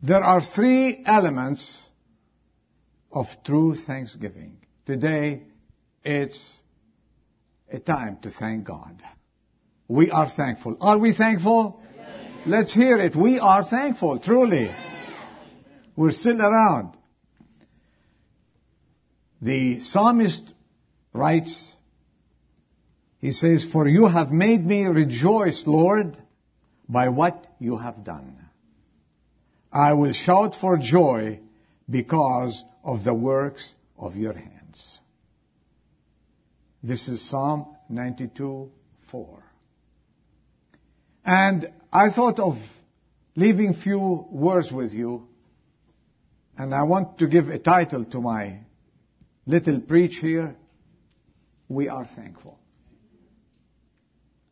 [0.00, 1.76] There are three elements
[3.10, 4.58] of true thanksgiving.
[4.86, 5.42] Today,
[6.04, 6.56] it's
[7.70, 9.02] a time to thank God.
[9.88, 10.76] We are thankful.
[10.80, 11.82] Are we thankful?
[11.96, 12.06] Yes.
[12.46, 13.16] Let's hear it.
[13.16, 14.70] We are thankful, truly.
[15.96, 16.96] We're still around.
[19.42, 20.42] The psalmist
[21.12, 21.74] writes,
[23.18, 26.16] he says, For you have made me rejoice, Lord,
[26.88, 28.47] by what you have done.
[29.72, 31.40] I will shout for joy
[31.88, 34.98] because of the works of your hands.
[36.82, 38.70] This is Psalm 92,
[39.10, 39.42] 4.
[41.24, 42.56] And I thought of
[43.36, 45.28] leaving few words with you,
[46.56, 48.60] and I want to give a title to my
[49.44, 50.56] little preach here.
[51.68, 52.58] We are thankful.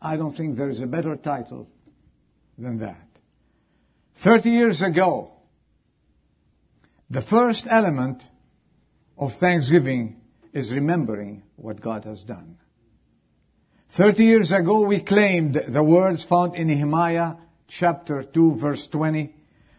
[0.00, 1.68] I don't think there is a better title
[2.58, 3.05] than that.
[4.22, 5.30] Thirty years ago,
[7.10, 8.22] the first element
[9.18, 10.16] of thanksgiving
[10.52, 12.56] is remembering what God has done.
[13.96, 17.34] Thirty years ago, we claimed the words found in Nehemiah
[17.68, 19.34] chapter 2 verse 20.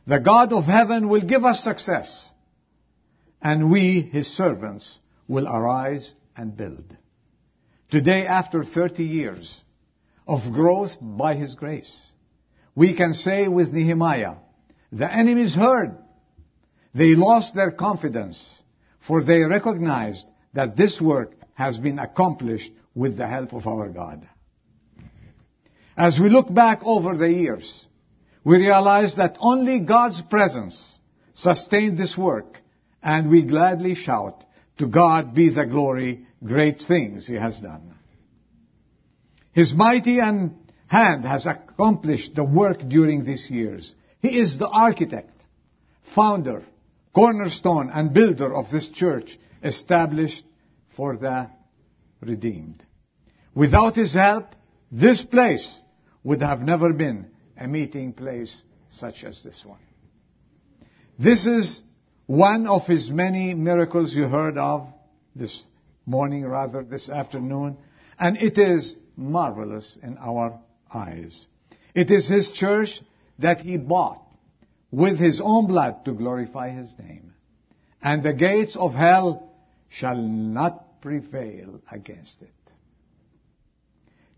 [0.05, 2.29] The God of heaven will give us success,
[3.41, 6.95] and we, his servants, will arise and build.
[7.89, 9.61] Today, after 30 years
[10.27, 11.91] of growth by his grace,
[12.77, 14.35] we can say with Nehemiah,
[14.91, 15.97] the enemies heard.
[16.93, 18.61] They lost their confidence,
[18.99, 24.29] for they recognized that this work has been accomplished with the help of our God.
[25.97, 27.87] As we look back over the years,
[28.43, 30.99] we realize that only God's presence
[31.33, 32.61] sustained this work,
[33.01, 34.43] and we gladly shout,
[34.77, 37.95] to God be the glory, great things He has done.
[39.51, 43.93] His mighty and hand has accomplished the work during these years.
[44.21, 45.33] He is the architect,
[46.15, 46.63] founder,
[47.13, 50.43] cornerstone, and builder of this church established
[50.95, 51.49] for the
[52.21, 52.83] redeemed.
[53.53, 54.45] Without his help,
[54.91, 55.79] this place
[56.23, 57.27] would have never been
[57.57, 59.79] a meeting place such as this one.
[61.19, 61.81] This is
[62.27, 64.87] one of his many miracles you heard of
[65.35, 65.63] this
[66.05, 67.77] morning, rather this afternoon,
[68.19, 70.59] and it is marvelous in our
[70.93, 71.47] eyes.
[71.93, 73.01] It is His church
[73.39, 74.21] that He bought
[74.91, 77.33] with His own blood to glorify His name.
[78.01, 79.51] And the gates of hell
[79.89, 82.51] shall not prevail against it.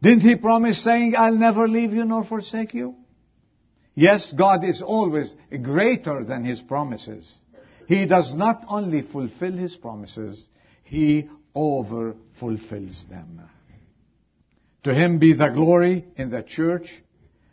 [0.01, 2.95] Didn't He promise saying, I'll never leave you nor forsake you?
[3.95, 7.37] Yes, God is always greater than His promises.
[7.87, 10.47] He does not only fulfill His promises,
[10.83, 13.41] He over fulfills them.
[14.83, 16.89] To him be the glory in the church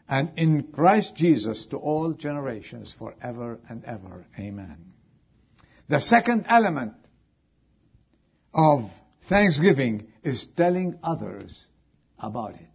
[0.08, 4.26] and in Christ Jesus to all generations forever and ever.
[4.38, 4.92] Amen.
[5.88, 6.94] The second element
[8.54, 8.90] of
[9.28, 11.66] thanksgiving is telling others
[12.18, 12.68] about it.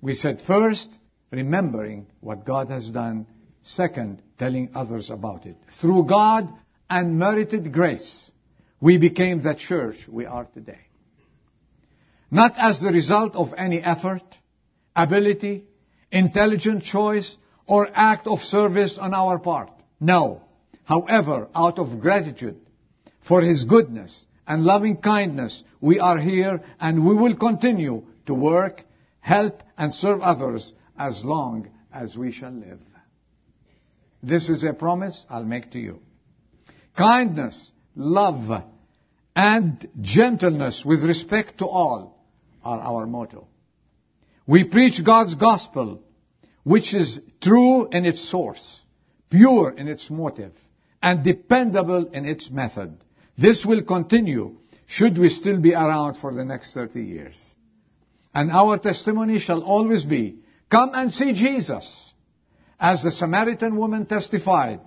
[0.00, 0.96] We said first,
[1.30, 3.26] remembering what God has done.
[3.62, 5.56] Second, telling others about it.
[5.80, 6.48] Through God
[6.88, 8.30] and merited grace,
[8.80, 10.87] we became the church we are today
[12.30, 14.22] not as the result of any effort,
[14.94, 15.64] ability,
[16.10, 19.70] intelligent choice, or act of service on our part.
[20.00, 20.42] No.
[20.84, 22.60] However, out of gratitude
[23.26, 28.82] for His goodness and loving kindness, we are here and we will continue to work,
[29.20, 32.80] help, and serve others as long as we shall live.
[34.22, 36.00] This is a promise I'll make to you.
[36.96, 38.64] Kindness, love,
[39.36, 42.17] and gentleness with respect to all
[42.68, 43.48] are our motto.
[44.46, 46.02] We preach God's gospel,
[46.64, 48.82] which is true in its source,
[49.30, 50.52] pure in its motive,
[51.02, 52.98] and dependable in its method.
[53.36, 54.56] This will continue
[54.86, 57.38] should we still be around for the next 30 years.
[58.34, 60.40] And our testimony shall always be,
[60.70, 62.12] come and see Jesus,
[62.78, 64.80] as the Samaritan woman testified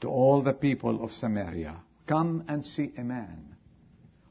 [0.00, 1.76] to all the people of Samaria.
[2.06, 3.56] Come and see a man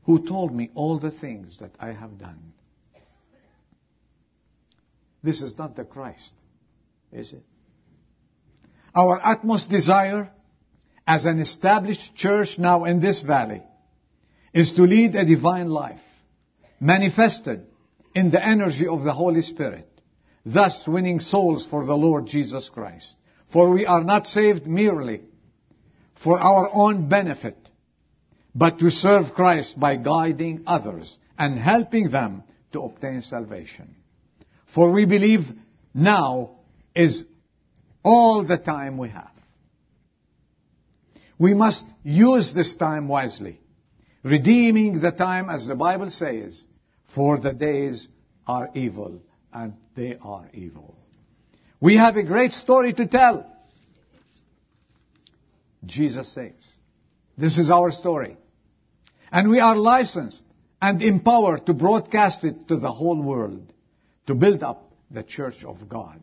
[0.10, 2.54] who told me all the things that I have done.
[5.22, 6.34] This is not the Christ,
[7.12, 7.44] is it?
[8.96, 10.32] Our utmost desire
[11.06, 13.62] as an established church now in this valley
[14.52, 16.02] is to lead a divine life,
[16.80, 17.68] manifested
[18.16, 19.88] in the energy of the Holy Spirit,
[20.44, 23.16] thus winning souls for the Lord Jesus Christ.
[23.54, 25.22] For we are not saved merely
[26.24, 27.59] for our own benefit,
[28.60, 33.96] but to serve Christ by guiding others and helping them to obtain salvation.
[34.76, 35.46] For we believe
[35.94, 36.58] now
[36.94, 37.24] is
[38.04, 39.32] all the time we have.
[41.38, 43.62] We must use this time wisely,
[44.24, 46.66] redeeming the time as the Bible says,
[47.16, 48.10] for the days
[48.46, 49.22] are evil
[49.54, 50.98] and they are evil.
[51.80, 53.50] We have a great story to tell.
[55.86, 56.52] Jesus says,
[57.38, 58.36] This is our story.
[59.32, 60.44] And we are licensed
[60.82, 63.74] and empowered to broadcast it to the whole world
[64.28, 66.20] to build up the church of God,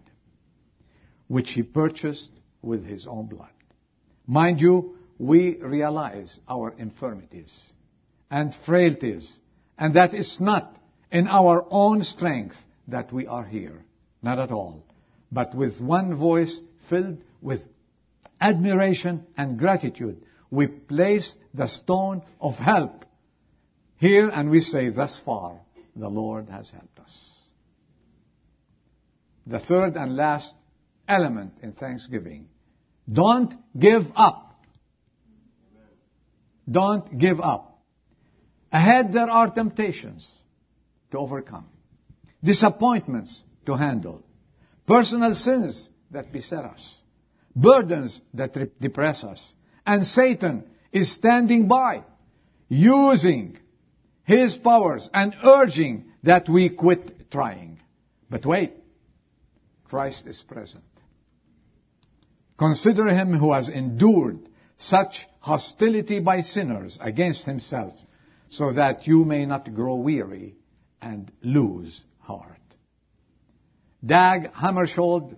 [1.28, 2.30] which he purchased
[2.62, 3.50] with his own blood.
[4.26, 7.72] Mind you, we realize our infirmities
[8.30, 9.38] and frailties,
[9.78, 10.76] and that it's not
[11.12, 12.56] in our own strength
[12.88, 13.84] that we are here.
[14.22, 14.84] Not at all.
[15.30, 17.60] But with one voice filled with
[18.40, 23.04] admiration and gratitude, we place the stone of help
[23.98, 25.60] here and we say, thus far,
[25.94, 27.38] the Lord has helped us.
[29.46, 30.54] The third and last
[31.08, 32.48] element in thanksgiving.
[33.10, 34.60] Don't give up.
[36.70, 37.78] Don't give up.
[38.72, 40.30] Ahead there are temptations
[41.12, 41.66] to overcome,
[42.42, 44.24] disappointments to handle,
[44.86, 46.98] personal sins that beset us,
[47.54, 49.54] burdens that depress us,
[49.86, 52.02] and Satan is standing by,
[52.68, 53.58] using
[54.24, 57.80] his powers and urging that we quit trying.
[58.28, 58.72] But wait,
[59.84, 60.84] Christ is present.
[62.58, 64.48] Consider him who has endured
[64.78, 67.94] such hostility by sinners against himself,
[68.48, 70.56] so that you may not grow weary
[71.00, 72.60] and lose heart.
[74.04, 75.36] Dag Hammarskjöld,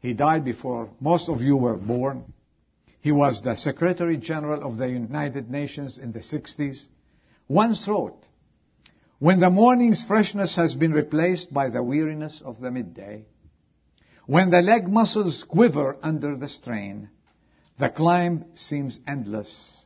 [0.00, 2.32] he died before most of you were born.
[3.00, 6.84] He was the Secretary General of the United Nations in the 60s.
[7.48, 8.22] Once wrote,
[9.18, 13.24] when the morning's freshness has been replaced by the weariness of the midday,
[14.26, 17.10] when the leg muscles quiver under the strain,
[17.78, 19.76] the climb seems endless,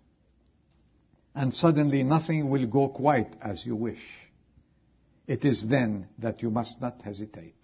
[1.35, 4.05] and suddenly nothing will go quite as you wish.
[5.27, 7.57] It is then that you must not hesitate,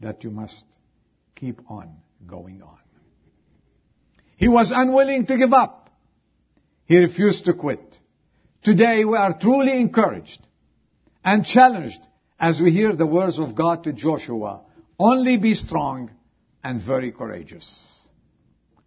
[0.00, 0.64] that you must
[1.34, 1.96] keep on
[2.26, 2.78] going on.
[4.36, 5.90] He was unwilling to give up.
[6.84, 7.98] He refused to quit.
[8.62, 10.40] Today we are truly encouraged
[11.24, 12.00] and challenged
[12.38, 14.60] as we hear the words of God to Joshua.
[14.98, 16.10] Only be strong
[16.62, 17.66] and very courageous.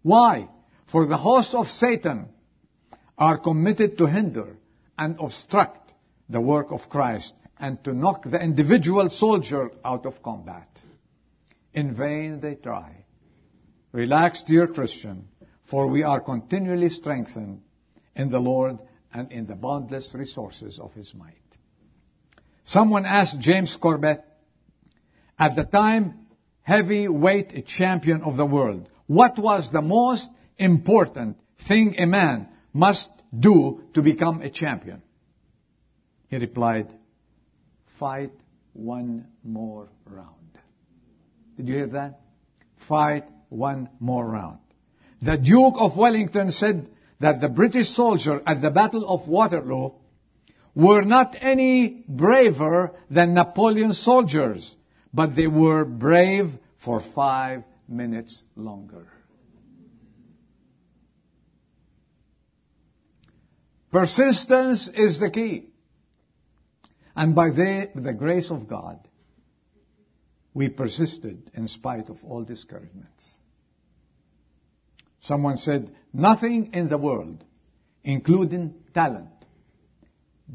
[0.02, 0.48] Why?
[0.90, 2.28] For the hosts of Satan
[3.18, 4.56] are committed to hinder
[4.96, 5.92] and obstruct
[6.28, 10.68] the work of Christ and to knock the individual soldier out of combat.
[11.74, 13.04] In vain they try.
[13.92, 15.28] Relax, dear Christian,
[15.70, 17.62] for we are continually strengthened
[18.16, 18.78] in the Lord
[19.12, 21.36] and in the boundless resources of His might.
[22.64, 24.24] Someone asked James Corbett,
[25.38, 26.26] at the time
[26.62, 30.28] heavyweight champion of the world, what was the most
[30.58, 35.02] important thing a man must do to become a champion?
[36.28, 36.88] He replied,
[37.98, 38.32] fight
[38.72, 40.58] one more round.
[41.56, 42.20] Did you hear that?
[42.88, 44.58] Fight one more round.
[45.22, 46.88] The Duke of Wellington said
[47.20, 49.90] that the British soldier at the Battle of Waterloo
[50.74, 54.74] were not any braver than Napoleon's soldiers,
[55.12, 56.50] but they were brave
[56.82, 59.06] for five minutes longer.
[63.90, 65.66] Persistence is the key.
[67.16, 69.00] And by the, the grace of God,
[70.54, 73.34] we persisted in spite of all discouragements.
[75.20, 77.44] Someone said, nothing in the world,
[78.02, 79.28] including talent,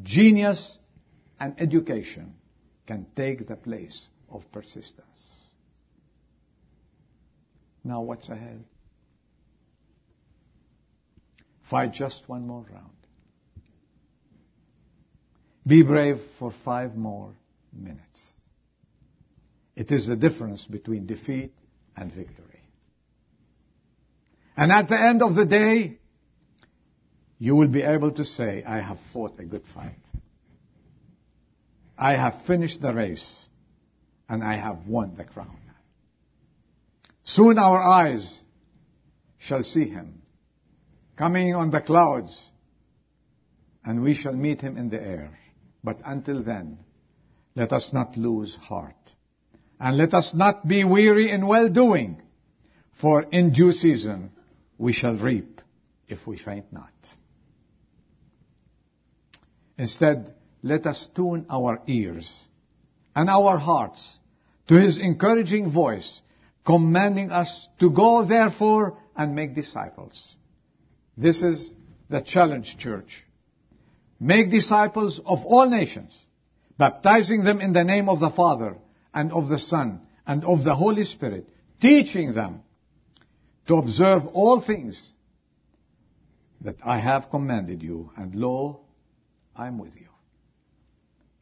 [0.04, 0.78] genius,
[1.40, 2.34] and education,
[2.88, 5.40] can take the place of persistence.
[7.84, 8.64] Now what's ahead?
[11.70, 12.90] Fight just one more round.
[15.68, 17.34] Be brave for five more
[17.74, 18.32] minutes.
[19.76, 21.54] It is the difference between defeat
[21.98, 22.55] and victory.
[24.58, 26.00] And at the end of the day,
[27.38, 30.00] you will be able to say, I have fought a good fight.
[31.98, 33.48] I have finished the race
[34.30, 35.60] and I have won the crown.
[37.24, 38.42] Soon our eyes
[39.40, 40.22] shall see him
[41.18, 42.50] coming on the clouds
[43.84, 45.38] and we shall meet him in the air.
[45.84, 46.80] But until then,
[47.56, 48.96] let us not lose heart.
[49.80, 52.22] And let us not be weary in well doing,
[53.02, 54.32] for in due season
[54.78, 55.62] we shall reap
[56.08, 56.92] if we faint not.
[59.78, 62.48] Instead, let us tune our ears
[63.16, 64.18] and our hearts
[64.68, 66.22] to his encouraging voice
[66.66, 70.36] commanding us to go therefore and make disciples.
[71.16, 71.72] This is
[72.10, 73.24] the challenge, church.
[74.20, 76.18] Make disciples of all nations,
[76.78, 78.78] baptizing them in the name of the Father
[79.14, 81.48] and of the Son and of the Holy Spirit,
[81.80, 82.64] teaching them
[83.68, 85.12] to observe all things
[86.62, 88.82] that I have commanded you, and lo,
[89.56, 90.08] I am with you.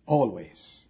[0.06, 0.82] Always.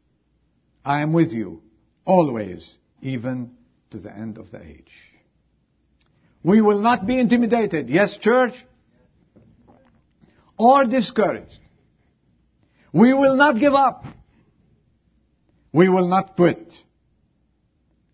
[0.84, 1.62] I am with you.
[2.06, 2.78] Always.
[3.02, 3.52] Even
[3.92, 4.92] to the end of the age.
[6.44, 7.90] We will not be intimidated.
[7.90, 8.54] Yes, church?
[10.58, 11.60] Or discouraged.
[12.92, 14.06] We will not give up.
[15.72, 16.74] We will not quit.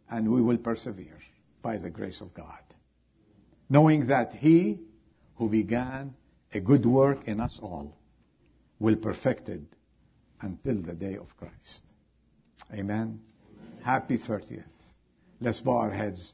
[0.09, 1.19] And we will persevere
[1.61, 2.59] by the grace of God.
[3.69, 4.79] Knowing that He
[5.35, 6.15] who began
[6.53, 7.95] a good work in us all
[8.79, 9.61] will perfect it
[10.41, 11.83] until the day of Christ.
[12.71, 12.87] Amen.
[12.89, 13.19] Amen.
[13.83, 14.63] Happy 30th.
[15.39, 16.33] Let's bow our heads.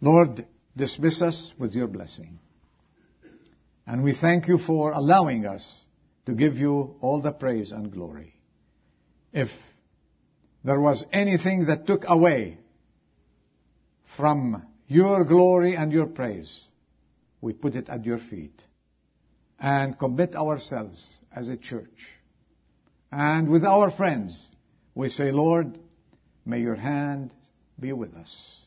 [0.00, 2.38] Lord, dismiss us with your blessing.
[3.86, 5.84] And we thank you for allowing us
[6.26, 8.34] to give you all the praise and glory.
[9.32, 9.48] If
[10.64, 12.58] there was anything that took away
[14.16, 16.64] from your glory and your praise,
[17.40, 18.64] we put it at your feet
[19.60, 22.08] and commit ourselves as a church.
[23.12, 24.48] And with our friends,
[24.96, 25.78] we say, Lord,
[26.44, 27.32] may your hand
[27.78, 28.62] be with us.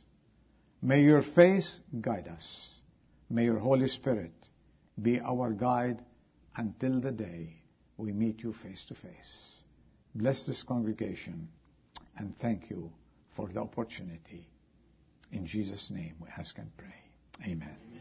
[0.82, 2.74] May your face guide us.
[3.30, 4.32] May your Holy Spirit
[5.02, 6.02] be our guide
[6.56, 7.58] until the day
[7.98, 9.58] we meet you face to face.
[10.16, 11.50] Bless this congregation
[12.18, 12.94] and thank you
[13.36, 14.48] for the opportunity.
[15.34, 17.52] In Jesus' name we ask and pray.
[17.52, 17.93] Amen.